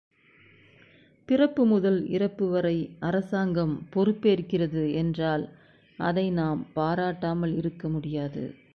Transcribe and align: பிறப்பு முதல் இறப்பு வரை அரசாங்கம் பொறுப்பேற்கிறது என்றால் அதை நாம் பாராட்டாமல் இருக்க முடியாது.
பிறப்பு 1.25 1.65
முதல் 1.65 2.07
இறப்பு 2.07 2.49
வரை 2.49 2.97
அரசாங்கம் 2.99 3.87
பொறுப்பேற்கிறது 3.93 4.93
என்றால் 4.93 5.49
அதை 5.97 6.31
நாம் 6.31 6.67
பாராட்டாமல் 6.75 7.55
இருக்க 7.55 7.89
முடியாது. 7.89 8.43